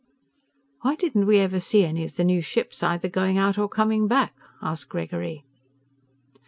[0.81, 4.07] "Why didn't we ever see any of the new ships either going out or coming
[4.07, 5.45] back?" asked Gregory.